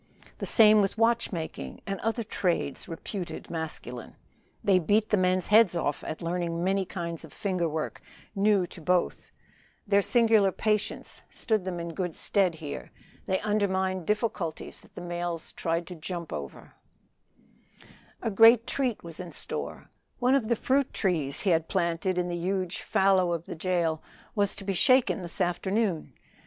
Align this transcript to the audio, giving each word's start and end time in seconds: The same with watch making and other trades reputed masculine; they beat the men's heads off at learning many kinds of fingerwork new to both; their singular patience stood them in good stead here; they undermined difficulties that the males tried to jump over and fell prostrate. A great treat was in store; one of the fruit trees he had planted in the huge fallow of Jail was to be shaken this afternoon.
The 0.39 0.47
same 0.47 0.81
with 0.81 0.97
watch 0.97 1.31
making 1.31 1.81
and 1.85 1.99
other 1.99 2.23
trades 2.23 2.87
reputed 2.87 3.51
masculine; 3.51 4.15
they 4.63 4.79
beat 4.79 5.11
the 5.11 5.15
men's 5.15 5.49
heads 5.49 5.75
off 5.75 6.03
at 6.03 6.23
learning 6.23 6.63
many 6.63 6.85
kinds 6.85 7.23
of 7.23 7.31
fingerwork 7.31 8.01
new 8.33 8.65
to 8.65 8.81
both; 8.81 9.29
their 9.85 10.01
singular 10.01 10.51
patience 10.51 11.21
stood 11.29 11.65
them 11.65 11.79
in 11.79 11.93
good 11.93 12.15
stead 12.15 12.55
here; 12.55 12.89
they 13.27 13.39
undermined 13.41 14.07
difficulties 14.07 14.79
that 14.79 14.95
the 14.95 15.01
males 15.01 15.51
tried 15.51 15.85
to 15.85 15.93
jump 15.93 16.33
over 16.33 16.59
and 16.59 16.71
fell 16.71 17.89
prostrate. 17.89 17.91
A 18.23 18.35
great 18.35 18.65
treat 18.65 19.03
was 19.03 19.19
in 19.19 19.29
store; 19.31 19.91
one 20.17 20.33
of 20.33 20.47
the 20.47 20.55
fruit 20.55 20.93
trees 20.95 21.41
he 21.41 21.51
had 21.51 21.69
planted 21.69 22.17
in 22.17 22.27
the 22.27 22.35
huge 22.35 22.81
fallow 22.81 23.33
of 23.33 23.45
Jail 23.55 24.01
was 24.33 24.55
to 24.55 24.63
be 24.63 24.73
shaken 24.73 25.21
this 25.21 25.39
afternoon. 25.39 26.13